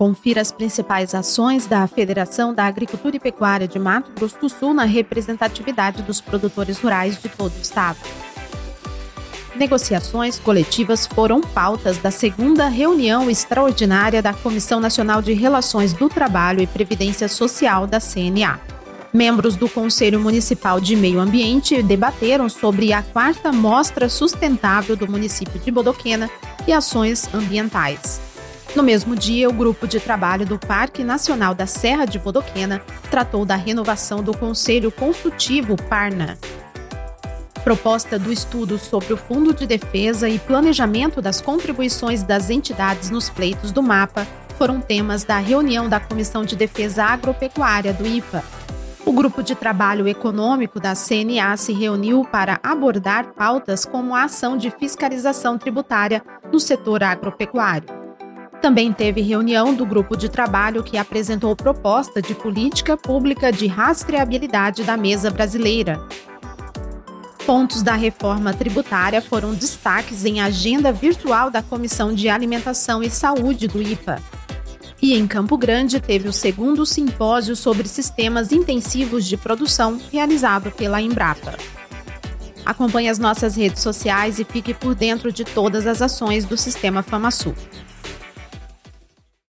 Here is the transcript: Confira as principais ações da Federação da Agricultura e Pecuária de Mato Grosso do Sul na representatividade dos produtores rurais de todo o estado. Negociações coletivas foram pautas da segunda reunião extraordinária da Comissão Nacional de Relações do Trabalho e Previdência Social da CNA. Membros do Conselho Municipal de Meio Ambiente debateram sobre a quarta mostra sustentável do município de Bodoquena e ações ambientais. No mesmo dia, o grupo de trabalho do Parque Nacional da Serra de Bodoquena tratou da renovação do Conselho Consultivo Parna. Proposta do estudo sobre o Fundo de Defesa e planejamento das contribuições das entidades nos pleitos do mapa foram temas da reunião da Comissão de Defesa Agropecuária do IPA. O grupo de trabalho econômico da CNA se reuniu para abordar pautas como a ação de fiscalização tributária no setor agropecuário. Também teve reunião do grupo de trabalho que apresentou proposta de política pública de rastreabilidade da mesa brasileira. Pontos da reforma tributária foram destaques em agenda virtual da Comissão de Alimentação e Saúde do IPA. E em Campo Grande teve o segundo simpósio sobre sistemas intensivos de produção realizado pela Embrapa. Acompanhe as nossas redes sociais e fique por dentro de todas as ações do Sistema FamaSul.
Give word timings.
Confira 0.00 0.40
as 0.40 0.50
principais 0.50 1.14
ações 1.14 1.66
da 1.66 1.86
Federação 1.86 2.54
da 2.54 2.64
Agricultura 2.64 3.16
e 3.16 3.20
Pecuária 3.20 3.68
de 3.68 3.78
Mato 3.78 4.10
Grosso 4.12 4.38
do 4.40 4.48
Sul 4.48 4.72
na 4.72 4.84
representatividade 4.84 6.02
dos 6.02 6.22
produtores 6.22 6.78
rurais 6.78 7.20
de 7.20 7.28
todo 7.28 7.52
o 7.52 7.60
estado. 7.60 7.98
Negociações 9.54 10.38
coletivas 10.38 11.06
foram 11.06 11.42
pautas 11.42 11.98
da 11.98 12.10
segunda 12.10 12.66
reunião 12.66 13.28
extraordinária 13.28 14.22
da 14.22 14.32
Comissão 14.32 14.80
Nacional 14.80 15.20
de 15.20 15.34
Relações 15.34 15.92
do 15.92 16.08
Trabalho 16.08 16.62
e 16.62 16.66
Previdência 16.66 17.28
Social 17.28 17.86
da 17.86 18.00
CNA. 18.00 18.58
Membros 19.12 19.54
do 19.54 19.68
Conselho 19.68 20.18
Municipal 20.18 20.80
de 20.80 20.96
Meio 20.96 21.20
Ambiente 21.20 21.82
debateram 21.82 22.48
sobre 22.48 22.94
a 22.94 23.02
quarta 23.02 23.52
mostra 23.52 24.08
sustentável 24.08 24.96
do 24.96 25.06
município 25.06 25.60
de 25.60 25.70
Bodoquena 25.70 26.30
e 26.66 26.72
ações 26.72 27.28
ambientais. 27.34 28.29
No 28.74 28.84
mesmo 28.84 29.16
dia, 29.16 29.48
o 29.48 29.52
grupo 29.52 29.88
de 29.88 29.98
trabalho 29.98 30.46
do 30.46 30.56
Parque 30.56 31.02
Nacional 31.02 31.54
da 31.54 31.66
Serra 31.66 32.04
de 32.04 32.20
Bodoquena 32.20 32.80
tratou 33.10 33.44
da 33.44 33.56
renovação 33.56 34.22
do 34.22 34.36
Conselho 34.36 34.92
Consultivo 34.92 35.76
Parna. 35.76 36.38
Proposta 37.64 38.16
do 38.16 38.32
estudo 38.32 38.78
sobre 38.78 39.12
o 39.12 39.16
Fundo 39.16 39.52
de 39.52 39.66
Defesa 39.66 40.28
e 40.28 40.38
planejamento 40.38 41.20
das 41.20 41.40
contribuições 41.40 42.22
das 42.22 42.48
entidades 42.48 43.10
nos 43.10 43.28
pleitos 43.28 43.72
do 43.72 43.82
mapa 43.82 44.26
foram 44.56 44.80
temas 44.80 45.24
da 45.24 45.38
reunião 45.38 45.88
da 45.88 45.98
Comissão 45.98 46.44
de 46.44 46.54
Defesa 46.54 47.04
Agropecuária 47.04 47.92
do 47.92 48.06
IPA. 48.06 48.42
O 49.04 49.12
grupo 49.12 49.42
de 49.42 49.56
trabalho 49.56 50.06
econômico 50.06 50.78
da 50.78 50.94
CNA 50.94 51.56
se 51.56 51.72
reuniu 51.72 52.24
para 52.24 52.60
abordar 52.62 53.32
pautas 53.34 53.84
como 53.84 54.14
a 54.14 54.24
ação 54.24 54.56
de 54.56 54.70
fiscalização 54.70 55.58
tributária 55.58 56.22
no 56.52 56.60
setor 56.60 57.02
agropecuário. 57.02 57.99
Também 58.60 58.92
teve 58.92 59.22
reunião 59.22 59.74
do 59.74 59.86
grupo 59.86 60.16
de 60.16 60.28
trabalho 60.28 60.82
que 60.82 60.98
apresentou 60.98 61.56
proposta 61.56 62.20
de 62.20 62.34
política 62.34 62.94
pública 62.94 63.50
de 63.50 63.66
rastreabilidade 63.66 64.84
da 64.84 64.98
mesa 64.98 65.30
brasileira. 65.30 65.98
Pontos 67.46 67.82
da 67.82 67.94
reforma 67.94 68.52
tributária 68.52 69.22
foram 69.22 69.54
destaques 69.54 70.26
em 70.26 70.42
agenda 70.42 70.92
virtual 70.92 71.50
da 71.50 71.62
Comissão 71.62 72.14
de 72.14 72.28
Alimentação 72.28 73.02
e 73.02 73.08
Saúde 73.08 73.66
do 73.66 73.80
IPA. 73.80 74.22
E 75.00 75.16
em 75.16 75.26
Campo 75.26 75.56
Grande 75.56 75.98
teve 75.98 76.28
o 76.28 76.32
segundo 76.32 76.84
simpósio 76.84 77.56
sobre 77.56 77.88
sistemas 77.88 78.52
intensivos 78.52 79.26
de 79.26 79.38
produção 79.38 79.98
realizado 80.12 80.70
pela 80.70 81.00
Embrapa. 81.00 81.54
Acompanhe 82.66 83.08
as 83.08 83.18
nossas 83.18 83.56
redes 83.56 83.82
sociais 83.82 84.38
e 84.38 84.44
fique 84.44 84.74
por 84.74 84.94
dentro 84.94 85.32
de 85.32 85.44
todas 85.44 85.86
as 85.86 86.02
ações 86.02 86.44
do 86.44 86.58
Sistema 86.58 87.02
FamaSul. 87.02 87.54